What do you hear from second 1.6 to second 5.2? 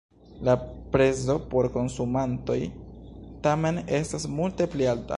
konsumantoj tamen estas multe pli alta.